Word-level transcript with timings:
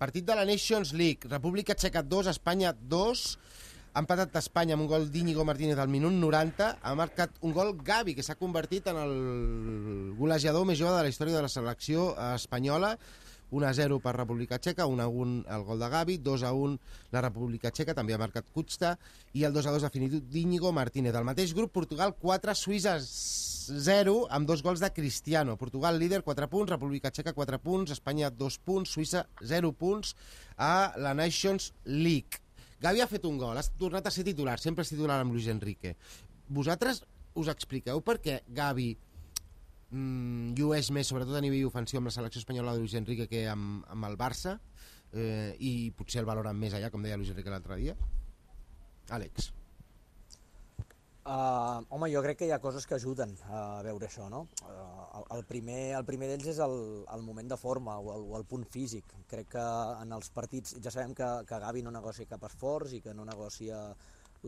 Partit 0.00 0.24
de 0.24 0.34
la 0.34 0.46
Nations 0.48 0.94
League. 0.94 1.28
República 1.28 1.74
Txeca 1.76 2.00
2, 2.00 2.30
Espanya 2.30 2.70
2. 2.72 3.24
Ha 3.92 4.00
empatat 4.00 4.38
Espanya 4.40 4.72
amb 4.72 4.86
un 4.86 4.88
gol 4.88 5.02
d'Íñigo 5.12 5.44
Martínez 5.44 5.76
al 5.76 5.90
minut 5.92 6.14
90. 6.16 6.68
Ha 6.80 6.94
marcat 6.96 7.34
un 7.44 7.52
gol 7.52 7.74
Gavi, 7.84 8.14
que 8.16 8.24
s'ha 8.24 8.38
convertit 8.40 8.88
en 8.88 8.96
el 9.02 9.12
golejador 10.16 10.64
més 10.64 10.80
jove 10.80 10.94
de 10.96 11.02
la 11.04 11.12
història 11.12 11.36
de 11.36 11.44
la 11.44 11.52
selecció 11.52 12.14
espanyola. 12.30 12.94
1 13.50 13.66
a 13.66 13.74
0 13.76 14.00
per 14.00 14.16
República 14.16 14.56
Txeca, 14.56 14.86
1 14.88 15.04
a 15.04 15.08
1 15.10 15.44
el 15.58 15.68
gol 15.68 15.84
de 15.84 15.92
Gavi, 15.92 16.16
2 16.22 16.48
a 16.48 16.54
1 16.54 16.78
la 17.12 17.24
República 17.26 17.74
Txeca, 17.74 17.92
també 17.98 18.16
ha 18.16 18.22
marcat 18.24 18.48
Kuchta, 18.54 18.94
i 19.34 19.44
el 19.44 19.52
2 19.52 19.68
a 19.68 19.76
2 19.76 19.84
definitiu 19.90 20.22
d'Íñigo 20.22 20.72
Martínez. 20.72 21.12
Del 21.12 21.28
mateix 21.28 21.52
grup, 21.52 21.74
Portugal 21.76 22.14
4, 22.16 22.54
Suïssa 22.54 22.96
0, 23.68 24.14
amb 24.32 24.48
dos 24.48 24.62
gols 24.62 24.80
de 24.80 24.92
Cristiano. 24.94 25.56
Portugal 25.60 25.98
líder, 25.98 26.22
4 26.22 26.48
punts, 26.48 26.70
República 26.72 27.10
Txeca 27.10 27.34
4 27.36 27.60
punts, 27.62 27.92
Espanya 27.92 28.30
2 28.30 28.58
punts, 28.64 28.94
Suïssa 28.96 29.26
0 29.42 29.72
punts 29.76 30.14
a 30.56 30.92
la 30.96 31.14
Nations 31.14 31.72
League. 31.84 32.40
Gavi 32.80 33.02
ha 33.04 33.10
fet 33.10 33.26
un 33.28 33.36
gol, 33.38 33.58
ha 33.58 33.64
tornat 33.78 34.06
a 34.08 34.14
ser 34.14 34.24
titular, 34.24 34.56
sempre 34.58 34.86
és 34.86 34.92
titular 34.92 35.20
amb 35.20 35.36
Luis 35.36 35.50
Enrique. 35.52 35.94
Vosaltres 36.48 37.02
us 37.38 37.50
expliqueu 37.52 38.00
per 38.02 38.16
què 38.24 38.40
Gavi 38.56 38.88
mm, 39.90 40.56
llueix 40.58 40.88
més, 40.96 41.12
sobretot 41.12 41.36
a 41.36 41.44
nivell 41.44 41.68
ofensiu, 41.68 42.00
amb 42.00 42.08
la 42.08 42.16
selecció 42.16 42.40
espanyola 42.40 42.74
de 42.74 42.84
Luis 42.84 42.96
Enrique 42.96 43.28
que 43.30 43.44
amb, 43.52 43.84
amb 43.92 44.08
el 44.08 44.16
Barça, 44.20 44.56
eh, 45.12 45.54
i 45.58 45.90
potser 45.96 46.24
el 46.24 46.30
valoren 46.30 46.58
més 46.58 46.74
allà, 46.74 46.90
com 46.90 47.04
deia 47.04 47.20
Luis 47.20 47.34
Enrique 47.34 47.52
l'altre 47.52 47.78
dia? 47.82 47.96
Àlex. 49.10 49.52
Uh, 51.20 51.84
home, 51.92 52.08
jo 52.08 52.22
crec 52.24 52.38
que 52.40 52.46
hi 52.48 52.52
ha 52.54 52.58
coses 52.64 52.86
que 52.88 52.96
ajuden 52.96 53.34
a 53.52 53.82
veure 53.84 54.06
això, 54.08 54.30
no? 54.32 54.46
Uh, 54.64 55.02
el, 55.18 55.26
el 55.36 55.42
primer, 55.44 55.80
el 55.98 56.06
primer 56.08 56.30
d'ells 56.30 56.46
és 56.54 56.60
el, 56.64 56.76
el 57.12 57.24
moment 57.26 57.50
de 57.50 57.58
forma 57.60 57.98
o 58.00 58.14
el, 58.14 58.24
o 58.24 58.38
el 58.38 58.46
punt 58.48 58.64
físic. 58.64 59.12
Crec 59.28 59.50
que 59.52 59.64
en 60.00 60.14
els 60.16 60.32
partits 60.32 60.78
ja 60.80 60.92
sabem 60.94 61.12
que, 61.18 61.28
que 61.44 61.60
Gavi 61.60 61.84
no 61.84 61.92
negocia 61.92 62.30
cap 62.30 62.46
esforç 62.48 62.96
i 62.96 63.02
que 63.04 63.12
no 63.12 63.28
negocia 63.28 63.82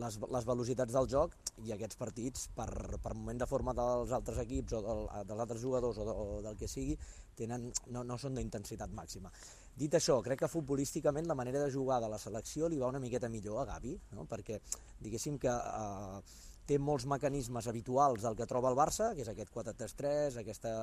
les, 0.01 0.17
les 0.17 0.47
velocitats 0.49 0.95
del 0.95 1.09
joc 1.11 1.35
i 1.61 1.75
aquests 1.75 1.99
partits, 1.99 2.47
per, 2.57 2.69
per 3.03 3.13
moment 3.13 3.43
de 3.43 3.47
forma 3.49 3.75
dels 3.77 4.13
altres 4.17 4.39
equips 4.41 4.73
o 4.73 4.81
del, 4.85 5.03
dels 5.29 5.43
altres 5.45 5.61
jugadors 5.61 5.99
o, 6.01 6.07
de, 6.07 6.15
o 6.23 6.39
del 6.47 6.57
que 6.57 6.69
sigui, 6.71 6.97
tenen, 7.37 7.69
no, 7.93 8.01
no 8.01 8.17
són 8.17 8.39
d'intensitat 8.39 8.93
màxima. 8.97 9.29
Dit 9.77 9.93
això, 9.97 10.19
crec 10.25 10.41
que 10.43 10.49
futbolísticament 10.49 11.29
la 11.29 11.37
manera 11.37 11.61
de 11.61 11.69
jugar 11.73 12.01
de 12.01 12.09
la 12.09 12.21
selecció 12.21 12.69
li 12.69 12.81
va 12.81 12.89
una 12.89 13.01
miqueta 13.03 13.29
millor 13.29 13.61
a 13.61 13.67
Gavi, 13.75 13.93
no? 14.17 14.25
perquè 14.29 14.59
diguéssim 15.05 15.37
que 15.41 15.53
eh, 15.53 16.49
té 16.67 16.77
molts 16.79 17.05
mecanismes 17.09 17.67
habituals 17.67 18.23
del 18.23 18.37
que 18.39 18.47
troba 18.49 18.71
el 18.71 18.77
Barça, 18.79 19.11
que 19.15 19.23
és 19.25 19.31
aquest 19.31 19.51
4-3-3, 19.53 20.39
aquesta 20.41 20.73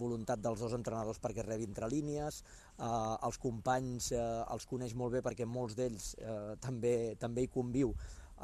voluntat 0.00 0.42
dels 0.42 0.60
dos 0.62 0.76
entrenadors 0.76 1.20
perquè 1.22 1.44
rebi 1.46 1.66
entre 1.68 1.88
línies, 1.90 2.42
eh, 2.78 2.90
els 3.26 3.40
companys 3.42 4.12
eh, 4.12 4.20
els 4.54 4.68
coneix 4.70 4.94
molt 4.94 5.16
bé 5.16 5.24
perquè 5.26 5.48
molts 5.48 5.78
d'ells 5.78 6.14
eh, 6.20 6.54
també, 6.62 6.94
també 7.18 7.46
hi 7.46 7.52
conviu 7.52 7.94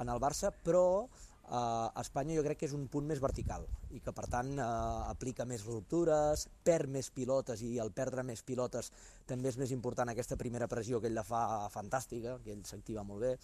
en 0.03 0.11
el 0.11 0.19
Barça, 0.22 0.50
però 0.50 0.84
eh, 1.05 2.00
Espanya 2.03 2.39
jo 2.39 2.44
crec 2.47 2.62
que 2.62 2.69
és 2.69 2.75
un 2.77 2.88
punt 2.91 3.06
més 3.06 3.22
vertical 3.22 3.66
i 3.94 4.00
que 4.03 4.14
per 4.16 4.27
tant 4.33 4.50
eh, 4.56 4.66
aplica 5.12 5.47
més 5.48 5.64
ruptures, 5.69 6.48
perd 6.66 6.91
més 6.91 7.11
pilotes 7.14 7.62
i 7.62 7.77
el 7.83 7.94
perdre 7.94 8.27
més 8.27 8.42
pilotes 8.42 8.91
també 9.31 9.53
és 9.53 9.61
més 9.61 9.75
important 9.77 10.11
aquesta 10.11 10.41
primera 10.41 10.69
pressió 10.70 11.00
que 11.00 11.11
ell 11.12 11.19
la 11.20 11.27
fa 11.27 11.70
fantàstica, 11.72 12.38
que 12.44 12.55
ell 12.56 12.66
s'activa 12.66 13.06
molt 13.06 13.27
bé 13.28 13.34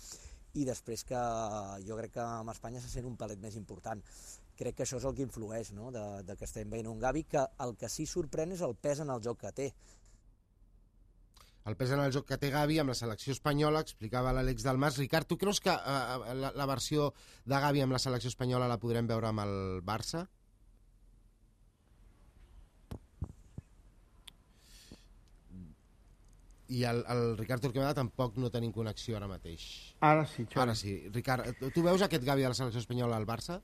i 0.55 0.67
després 0.67 1.05
que 1.07 1.21
jo 1.87 1.99
crec 2.01 2.17
que 2.19 2.25
amb 2.25 2.51
Espanya 2.53 2.83
se 2.83 2.91
sent 2.91 3.07
un 3.07 3.17
palet 3.21 3.41
més 3.43 3.57
important. 3.61 4.03
Crec 4.59 4.77
que 4.77 4.85
això 4.85 4.99
és 5.01 5.07
el 5.09 5.15
que 5.17 5.25
influeix, 5.25 5.71
no? 5.77 5.91
de, 5.95 6.05
de 6.27 6.37
que 6.37 6.47
estem 6.49 6.71
veient 6.71 6.91
un 6.91 7.01
Gavi 7.01 7.25
que 7.25 7.47
el 7.65 7.77
que 7.81 7.89
sí 7.89 8.07
sorprèn 8.07 8.53
és 8.57 8.65
el 8.67 8.75
pes 8.77 9.01
en 9.05 9.13
el 9.15 9.23
joc 9.25 9.41
que 9.45 9.53
té. 9.57 9.71
El 11.69 11.77
pes 11.77 11.93
en 11.93 12.01
el 12.01 12.13
joc 12.13 12.27
que 12.29 12.39
té 12.41 12.51
Gavi 12.51 12.79
amb 12.81 12.93
la 12.93 12.99
selecció 12.99 13.35
espanyola, 13.37 13.83
explicava 13.85 14.33
l'Àlex 14.33 14.65
Dalmas. 14.65 14.97
Ricard, 14.99 15.29
tu 15.29 15.37
creus 15.39 15.61
que 15.61 15.73
uh, 15.73 16.35
la, 16.35 16.53
la 16.57 16.67
versió 16.69 17.11
de 17.45 17.61
Gavi 17.61 17.85
amb 17.85 17.95
la 17.97 18.01
selecció 18.03 18.33
espanyola 18.33 18.69
la 18.69 18.81
podrem 18.81 19.09
veure 19.11 19.29
amb 19.29 19.45
el 19.45 19.57
Barça? 19.87 20.25
I 26.71 26.85
el, 26.87 27.03
el 27.11 27.37
Ricard 27.39 27.65
Torquemada 27.67 27.97
tampoc 27.99 28.39
no 28.39 28.51
tenim 28.55 28.73
connexió 28.73 29.19
ara 29.19 29.29
mateix. 29.31 29.67
Ara 30.07 30.25
sí, 30.25 30.47
Xavi. 30.47 30.63
Ara 30.63 30.79
sí. 30.79 30.95
Ricard, 31.13 31.51
tu 31.75 31.83
veus 31.83 32.03
aquest 32.07 32.25
Gavi 32.25 32.47
de 32.47 32.53
la 32.53 32.59
selecció 32.59 32.83
espanyola 32.83 33.19
al 33.19 33.27
Barça? 33.27 33.61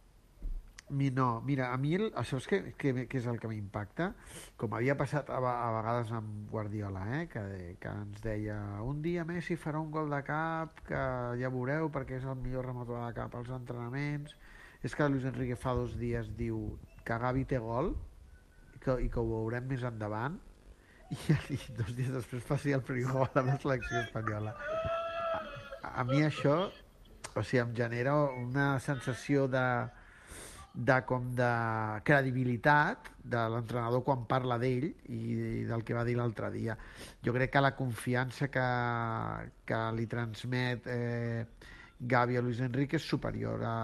Mi 0.89 1.11
no, 1.11 1.41
mira, 1.43 1.73
a 1.75 1.77
mi 1.83 1.97
el, 1.97 2.13
això 2.15 2.39
és 2.39 2.45
que, 2.47 2.59
que, 2.79 2.93
que 3.11 3.19
és 3.19 3.25
el 3.27 3.41
que 3.43 3.49
m'impacta, 3.51 4.13
com 4.59 4.75
havia 4.77 4.95
passat 4.99 5.33
a, 5.35 5.41
a 5.43 5.71
vegades 5.81 6.13
amb 6.15 6.45
Guardiola, 6.53 7.03
eh? 7.17 7.23
que, 7.33 7.43
que 7.83 7.95
ens 8.05 8.21
deia 8.23 8.59
un 8.87 9.01
dia 9.03 9.25
Messi 9.27 9.57
farà 9.59 9.81
un 9.83 9.91
gol 9.91 10.15
de 10.15 10.21
cap, 10.29 10.79
que 10.87 11.01
ja 11.41 11.51
veureu 11.51 11.91
perquè 11.91 12.21
és 12.21 12.27
el 12.31 12.39
millor 12.39 12.71
rematador 12.71 13.03
de 13.03 13.19
cap 13.19 13.35
als 13.35 13.51
entrenaments, 13.51 14.37
és 14.87 14.95
que 14.95 15.11
Luis 15.11 15.27
Enrique 15.27 15.59
fa 15.59 15.75
dos 15.75 15.99
dies 15.99 16.31
diu 16.39 16.77
que 17.03 17.19
Gavi 17.19 17.43
té 17.51 17.59
gol 17.59 17.97
i 18.77 18.83
que, 18.85 19.01
i 19.09 19.11
que 19.11 19.19
ho 19.19 19.27
veurem 19.33 19.67
més 19.67 19.83
endavant, 19.91 20.39
i, 21.51 21.55
i 21.55 21.77
dos 21.79 21.93
dies 21.95 22.11
després 22.15 22.49
passi 22.49 22.75
el 22.77 22.83
primer 22.87 23.13
gol 23.13 23.31
a 23.31 23.47
la 23.47 23.59
selecció 23.63 24.03
espanyola. 24.03 24.57
A, 25.83 26.01
a 26.03 26.05
mi 26.09 26.25
això 26.27 26.67
o 27.37 27.43
sigui, 27.45 27.61
em 27.63 27.75
genera 27.77 28.15
una 28.33 28.67
sensació 28.81 29.47
de, 29.53 29.65
de 30.73 30.97
com 31.09 31.29
de 31.37 31.51
credibilitat 32.09 33.11
de 33.25 33.43
l'entrenador 33.53 34.05
quan 34.07 34.25
parla 34.29 34.59
d'ell 34.61 34.89
i, 34.89 35.21
i 35.61 35.65
del 35.69 35.85
que 35.85 35.97
va 35.97 36.05
dir 36.09 36.17
l'altre 36.19 36.51
dia. 36.55 36.77
Jo 37.25 37.35
crec 37.37 37.53
que 37.53 37.65
la 37.65 37.75
confiança 37.77 38.49
que, 38.53 38.69
que 39.69 39.83
li 39.97 40.07
transmet 40.11 40.89
eh, 40.93 41.47
Gavi 41.99 42.37
a 42.37 42.45
Luis 42.45 42.61
Enrique 42.61 43.01
és 43.01 43.09
superior 43.09 43.63
a 43.65 43.77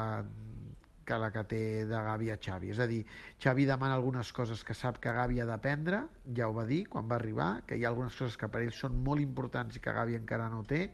que 1.07 1.19
la 1.19 1.31
que 1.35 1.45
té 1.49 1.63
de 1.89 2.03
Gavi 2.07 2.31
a 2.33 2.39
Xavi. 2.41 2.73
És 2.75 2.81
a 2.83 2.87
dir, 2.91 3.03
Xavi 3.43 3.67
demana 3.69 3.97
algunes 3.99 4.33
coses 4.33 4.63
que 4.65 4.75
sap 4.75 5.01
que 5.03 5.13
Gavi 5.13 5.41
ha 5.43 5.47
d'aprendre, 5.49 6.05
ja 6.37 6.49
ho 6.49 6.57
va 6.57 6.67
dir 6.69 6.85
quan 6.93 7.09
va 7.11 7.19
arribar, 7.19 7.51
que 7.67 7.79
hi 7.79 7.85
ha 7.85 7.91
algunes 7.93 8.17
coses 8.19 8.39
que 8.39 8.49
per 8.49 8.63
ell 8.65 8.75
són 8.77 8.99
molt 9.05 9.23
importants 9.25 9.77
i 9.77 9.83
que 9.83 9.95
Gavi 9.95 10.19
encara 10.19 10.49
no 10.53 10.63
té, 10.69 10.87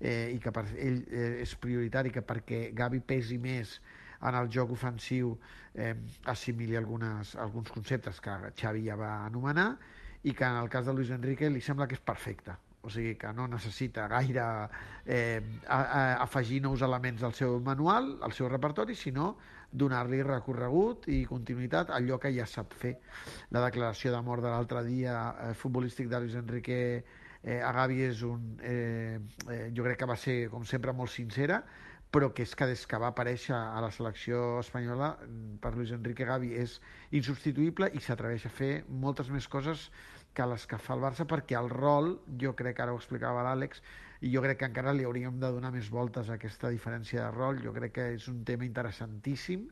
eh, 0.00 0.32
i 0.34 0.40
que 0.42 0.52
per 0.52 0.66
ell 0.74 1.02
eh, 1.08 1.42
és 1.44 1.54
prioritari 1.60 2.12
que 2.14 2.24
perquè 2.26 2.70
Gavi 2.76 3.00
pesi 3.00 3.38
més 3.38 3.78
en 4.26 4.36
el 4.36 4.48
joc 4.52 4.72
ofensiu 4.76 5.34
eh, 5.74 5.94
assimili 6.32 6.76
algunes, 6.76 7.34
alguns 7.36 7.72
conceptes 7.72 8.20
que 8.20 8.36
Xavi 8.56 8.86
ja 8.88 8.96
va 9.00 9.12
anomenar 9.26 9.74
i 10.24 10.32
que 10.34 10.44
en 10.44 10.60
el 10.62 10.70
cas 10.72 10.86
de 10.86 10.94
Luis 10.96 11.12
Enrique 11.14 11.50
li 11.50 11.60
sembla 11.60 11.86
que 11.86 11.98
és 11.98 12.04
perfecte 12.04 12.56
o 12.86 12.92
sigui 12.92 13.16
que 13.18 13.32
no 13.34 13.48
necessita 13.50 14.06
gaire 14.08 14.46
eh, 15.04 15.42
a, 15.66 15.80
a, 15.80 16.00
afegir 16.22 16.62
nous 16.62 16.82
elements 16.86 17.26
al 17.26 17.34
seu 17.34 17.58
manual, 17.60 18.16
al 18.22 18.32
seu 18.32 18.48
repertori, 18.48 18.94
sinó 18.94 19.34
donar-li 19.76 20.22
recorregut 20.22 21.08
i 21.10 21.24
continuïtat 21.26 21.90
a 21.90 21.98
allò 21.98 22.20
que 22.22 22.32
ja 22.34 22.46
sap 22.46 22.74
fer. 22.78 22.94
La 23.50 23.64
declaració 23.66 24.14
de 24.14 24.22
mort 24.22 24.44
de 24.44 24.52
l'altre 24.52 24.84
dia 24.86 25.18
eh, 25.48 25.54
futbolístic 25.58 26.08
de 26.12 26.22
Luis 26.22 26.38
Enrique 26.38 26.78
eh, 27.42 27.60
Gavi 27.60 28.02
és 28.06 28.22
un... 28.26 28.54
Eh, 28.62 29.18
eh, 29.50 29.66
jo 29.74 29.84
crec 29.86 30.00
que 30.02 30.10
va 30.10 30.16
ser, 30.18 30.38
com 30.52 30.64
sempre, 30.64 30.94
molt 30.96 31.12
sincera, 31.12 31.62
però 32.16 32.30
que 32.32 32.46
és 32.46 32.54
que 32.56 32.64
des 32.64 32.82
que 32.88 32.96
va 32.96 33.10
aparèixer 33.12 33.52
a 33.52 33.80
la 33.84 33.90
selecció 33.92 34.38
espanyola 34.62 35.10
per 35.60 35.74
Luis 35.74 35.90
Enrique 35.92 36.24
Gavi 36.24 36.54
és 36.56 36.78
insubstituïble 37.18 37.90
i 37.92 38.00
s'atreveix 38.00 38.46
a 38.48 38.52
fer 38.56 38.70
moltes 39.02 39.28
més 39.28 39.44
coses 39.52 39.90
que 40.32 40.46
les 40.48 40.64
que 40.70 40.78
fa 40.80 40.94
el 40.96 41.04
Barça 41.04 41.26
perquè 41.28 41.58
el 41.60 41.68
rol, 41.68 42.14
jo 42.40 42.54
crec 42.56 42.78
que 42.78 42.86
ara 42.86 42.94
ho 42.96 43.00
explicava 43.02 43.44
l'Àlex, 43.44 43.84
i 44.24 44.32
jo 44.32 44.40
crec 44.46 44.62
que 44.62 44.70
encara 44.70 44.96
li 44.96 45.04
hauríem 45.04 45.36
de 45.42 45.52
donar 45.58 45.74
més 45.74 45.90
voltes 45.92 46.30
a 46.30 46.38
aquesta 46.40 46.72
diferència 46.72 47.26
de 47.26 47.36
rol, 47.36 47.60
jo 47.60 47.76
crec 47.76 47.92
que 47.98 48.08
és 48.14 48.30
un 48.32 48.40
tema 48.48 48.64
interessantíssim, 48.64 49.68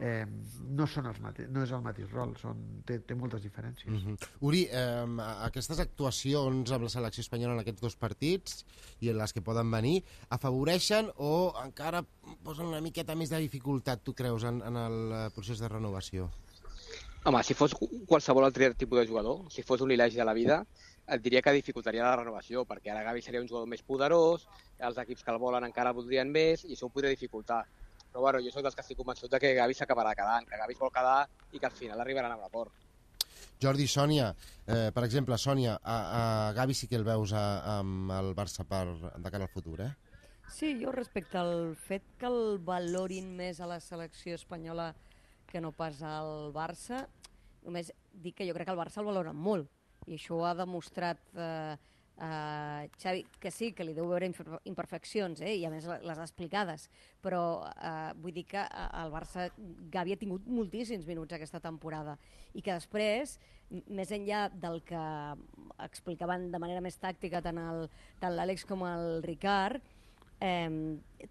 eh, 0.00 0.24
no, 0.72 0.86
són 0.88 1.10
els 1.10 1.20
mate 1.20 1.46
no 1.52 1.62
és 1.64 1.72
el 1.76 1.82
mateix 1.84 2.10
rol, 2.14 2.32
són, 2.40 2.60
té, 2.88 2.98
té 3.04 3.14
moltes 3.14 3.42
diferències. 3.44 3.90
Mm 3.90 4.00
-hmm. 4.00 4.28
Uri, 4.48 4.66
eh, 4.70 5.06
aquestes 5.46 5.78
actuacions 5.78 6.72
amb 6.72 6.84
la 6.84 6.88
selecció 6.88 7.20
espanyola 7.20 7.54
en 7.54 7.60
aquests 7.60 7.80
dos 7.80 7.96
partits 7.96 8.64
i 9.00 9.10
en 9.10 9.18
les 9.18 9.32
que 9.32 9.42
poden 9.42 9.70
venir, 9.70 10.02
afavoreixen 10.28 11.10
o 11.16 11.54
encara 11.64 12.04
posen 12.42 12.66
una 12.66 12.80
miqueta 12.80 13.14
més 13.14 13.30
de 13.30 13.38
dificultat, 13.38 14.02
tu 14.02 14.14
creus, 14.14 14.44
en, 14.44 14.62
en 14.62 14.76
el 14.76 15.32
procés 15.32 15.58
de 15.58 15.68
renovació? 15.68 16.30
Home, 17.24 17.42
si 17.44 17.52
fos 17.52 17.74
qualsevol 18.08 18.44
altre 18.44 18.72
tipus 18.74 18.98
de 19.00 19.06
jugador, 19.06 19.50
si 19.52 19.62
fos 19.62 19.82
un 19.82 19.90
Ilagi 19.90 20.16
de 20.16 20.24
la 20.24 20.32
vida, 20.32 20.64
et 21.06 21.20
diria 21.22 21.42
que 21.42 21.52
dificultaria 21.52 22.06
la 22.06 22.16
renovació, 22.16 22.64
perquè 22.64 22.92
ara 22.92 23.02
Gavi 23.02 23.20
seria 23.20 23.42
un 23.42 23.48
jugador 23.48 23.68
més 23.68 23.82
poderós, 23.82 24.46
els 24.78 24.98
equips 25.02 25.26
que 25.26 25.30
el 25.30 25.40
volen 25.42 25.66
encara 25.66 25.92
voldrien 25.92 26.30
més, 26.30 26.64
i 26.64 26.72
això 26.72 26.86
ho 26.86 26.94
podria 26.94 27.10
dificultar. 27.10 27.66
Però 28.10 28.26
bueno, 28.26 28.40
jo 28.42 28.50
soc 28.50 28.64
dels 28.66 28.76
que 28.76 28.82
estic 28.84 28.98
convençut 28.98 29.30
de 29.30 29.38
que 29.42 29.54
Gavi 29.54 29.76
s'acabarà 29.78 30.14
quedant, 30.18 30.46
que 30.46 30.58
Gavi 30.58 30.74
es 30.74 30.80
vol 30.82 30.92
quedar 30.94 31.24
i 31.52 31.58
que 31.58 31.68
al 31.68 31.76
final 31.76 32.00
arribaran 32.02 32.34
a 32.34 32.38
l'acord. 32.40 32.74
Jordi, 33.62 33.86
Sònia, 33.86 34.30
eh, 34.66 34.88
per 34.94 35.04
exemple, 35.04 35.36
Sònia, 35.38 35.76
a, 35.84 35.96
a 36.18 36.52
Gavi 36.56 36.74
sí 36.74 36.88
que 36.88 36.96
el 36.96 37.04
veus 37.04 37.34
a, 37.36 37.44
amb 37.78 38.10
el 38.16 38.32
Barça 38.34 38.64
per, 38.66 38.86
de 39.16 39.30
cara 39.30 39.46
al 39.46 39.52
futur, 39.52 39.82
eh? 39.84 39.90
Sí, 40.50 40.72
jo 40.80 40.90
respecte 40.90 41.38
al 41.38 41.76
fet 41.78 42.06
que 42.18 42.26
el 42.26 42.58
valorin 42.66 43.28
més 43.36 43.60
a 43.60 43.68
la 43.70 43.78
selecció 43.84 44.34
espanyola 44.34 44.90
que 45.50 45.60
no 45.62 45.70
pas 45.76 46.00
al 46.02 46.50
Barça, 46.56 47.04
només 47.62 47.92
dic 48.24 48.40
que 48.40 48.48
jo 48.48 48.56
crec 48.56 48.66
que 48.66 48.74
el 48.74 48.80
Barça 48.80 49.02
el 49.04 49.10
valora 49.10 49.34
molt, 49.36 49.70
i 50.08 50.16
això 50.16 50.40
ho 50.40 50.46
ha 50.48 50.56
demostrat 50.58 51.20
eh, 51.36 51.76
Uh, 52.20 52.84
Xavi, 53.00 53.22
que 53.40 53.48
sí, 53.48 53.70
que 53.72 53.80
li 53.80 53.94
deu 53.96 54.04
veure 54.04 54.26
imper- 54.28 54.58
imperfeccions, 54.68 55.40
eh? 55.40 55.54
i 55.56 55.62
a 55.64 55.70
més 55.72 55.86
le- 55.88 56.02
les 56.04 56.18
ha 56.20 56.26
explicades, 56.26 56.82
però 57.24 57.64
uh, 57.64 58.10
vull 58.20 58.34
dir 58.36 58.44
que 58.44 58.60
uh, 58.60 58.88
el 59.00 59.08
Barça, 59.14 59.46
Gavi 59.88 60.12
ha 60.12 60.18
tingut 60.20 60.44
moltíssims 60.44 61.06
minuts 61.08 61.32
aquesta 61.32 61.62
temporada, 61.64 62.18
i 62.52 62.60
que 62.60 62.74
després, 62.76 63.38
més 63.88 64.12
enllà 64.12 64.50
del 64.52 64.82
que 64.84 65.00
explicaven 65.86 66.50
de 66.52 66.60
manera 66.60 66.84
més 66.84 67.00
tàctica 67.00 67.40
tant 67.40 67.56
l'Àlex 68.36 68.66
com 68.68 68.84
el 68.84 69.22
Ricard, 69.24 69.80
eh, 70.44 70.68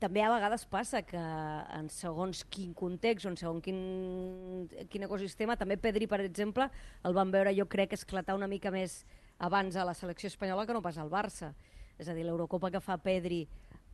també 0.01 0.25
a 0.25 0.33
vegades 0.33 0.65
passa 0.65 1.03
que 1.06 1.21
en 1.21 1.94
segons 1.94 2.42
quin 2.50 2.74
context 2.74 3.30
o 3.30 3.30
en 3.30 3.38
segons 3.38 3.62
quin, 3.62 4.68
quin 4.89 5.06
ecosistema, 5.06 5.53
també 5.56 5.77
Pedri, 5.77 6.09
per 6.09 6.21
exemple, 6.25 6.65
el 7.06 7.13
van 7.13 7.30
veure, 7.30 7.53
jo 7.53 7.69
crec, 7.69 7.94
esclatar 7.94 8.33
una 8.42 8.50
mica 8.50 8.74
més 8.74 9.03
abans 9.39 9.75
a 9.75 9.86
la 9.88 9.95
selecció 9.95 10.27
espanyola 10.27 10.65
que 10.68 10.75
no 10.75 10.83
pas 10.83 11.00
al 11.00 11.09
Barça. 11.09 11.53
És 12.00 12.07
a 12.07 12.15
dir, 12.15 12.25
l'Eurocopa 12.27 12.71
que 12.71 12.83
fa 12.83 13.00
Pedri 13.01 13.45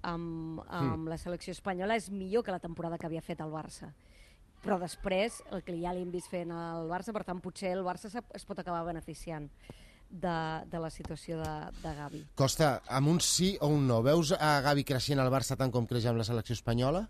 amb, 0.06 0.62
amb 0.68 1.10
la 1.10 1.18
selecció 1.22 1.54
espanyola 1.56 1.98
és 1.98 2.12
millor 2.14 2.46
que 2.46 2.54
la 2.54 2.62
temporada 2.62 2.98
que 2.98 3.08
havia 3.08 3.24
fet 3.26 3.42
el 3.42 3.54
Barça. 3.54 3.92
Però 4.66 4.80
després, 4.82 5.42
el 5.54 5.62
que 5.66 5.76
ja 5.78 5.94
li 5.94 6.02
hem 6.02 6.12
vist 6.14 6.32
fent 6.32 6.52
al 6.54 6.90
Barça, 6.90 7.14
per 7.14 7.24
tant, 7.26 7.42
potser 7.42 7.74
el 7.76 7.84
Barça 7.86 8.10
es 8.10 8.46
pot 8.46 8.60
acabar 8.60 8.84
beneficiant 8.88 9.50
de, 10.10 10.38
de 10.72 10.80
la 10.82 10.90
situació 10.90 11.38
de, 11.42 11.54
de 11.84 11.94
Gavi. 11.98 12.24
Costa, 12.38 12.80
amb 12.88 13.12
un 13.14 13.22
sí 13.22 13.56
o 13.62 13.70
un 13.74 13.86
no, 13.90 14.02
veus 14.06 14.34
a 14.38 14.58
Gavi 14.66 14.86
creixent 14.88 15.22
al 15.22 15.32
Barça 15.34 15.58
tant 15.60 15.74
com 15.74 15.86
creix 15.90 16.08
amb 16.10 16.22
la 16.22 16.28
selecció 16.28 16.58
espanyola? 16.58 17.06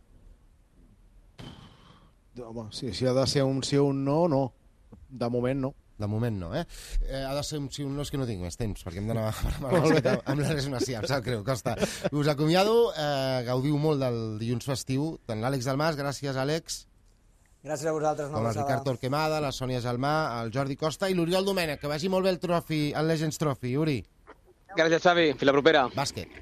Home, 2.44 2.68
si, 2.76 2.92
si 2.92 3.08
ha 3.08 3.14
de 3.16 3.24
ser 3.32 3.46
un 3.48 3.64
sí 3.64 3.80
o 3.80 3.86
un 3.88 4.04
no, 4.04 4.26
no. 4.28 4.44
De 5.08 5.30
moment 5.32 5.62
no. 5.68 5.76
De 5.98 6.08
moment 6.12 6.36
no, 6.36 6.50
eh? 6.56 6.66
eh 7.08 7.22
ha 7.24 7.34
de 7.38 7.44
ser 7.48 7.58
un 7.62 7.70
sí 7.72 7.84
o 7.84 7.88
un 7.88 7.94
no, 7.96 8.04
és 8.04 8.10
que 8.12 8.18
no 8.20 8.26
tinc 8.28 8.42
més 8.44 8.58
temps, 8.60 8.82
perquè 8.84 9.00
hem 9.00 9.08
d'anar 9.08 9.30
amb, 9.32 9.70
la- 10.04 10.18
amb 10.26 10.42
la 10.44 10.50
res 10.52 10.68
macia, 10.68 11.00
em 11.00 11.08
sap 11.08 11.24
greu, 11.24 11.44
Costa. 11.48 11.78
Us 12.12 12.28
acomiado, 12.28 12.92
eh, 13.00 13.44
gaudiu 13.48 13.78
molt 13.80 14.04
del 14.04 14.20
dilluns 14.42 14.68
festiu, 14.68 15.14
tant 15.26 15.40
l'Àlex 15.40 15.64
Dalmas, 15.70 15.96
gràcies 15.96 16.36
Àlex, 16.36 16.82
Gràcies 17.66 17.88
a 17.90 17.94
vosaltres, 17.96 18.28
una 18.30 18.38
com 18.38 18.48
el. 18.52 18.58
Ricard 18.60 18.84
Torquemada, 18.86 19.40
la 19.42 19.50
Sònia 19.56 19.80
Gelmà, 19.82 20.12
el 20.44 20.52
Jordi 20.54 20.76
Costa 20.78 21.08
i 21.10 21.16
l'Oriol 21.18 21.48
Domènech, 21.48 21.80
que 21.82 21.90
vagi 21.90 22.12
molt 22.14 22.28
bé 22.28 22.36
el, 22.36 22.38
trofi, 22.44 22.92
el 22.94 23.08
Legends 23.10 23.40
Trophy, 23.42 23.72
Uri, 23.82 23.96
Gràcies, 24.76 25.00
Xavi. 25.02 25.32
Fins 25.40 25.48
la 25.48 25.56
propera. 25.56 25.88
bàsquet. 25.96 26.36